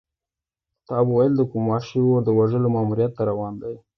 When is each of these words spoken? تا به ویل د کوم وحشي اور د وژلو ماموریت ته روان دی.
تا 0.87 0.97
به 1.07 1.11
ویل 1.15 1.33
د 1.37 1.41
کوم 1.51 1.63
وحشي 1.67 2.01
اور 2.05 2.21
د 2.25 2.29
وژلو 2.39 2.67
ماموریت 2.75 3.11
ته 3.17 3.23
روان 3.31 3.53
دی. 3.61 3.75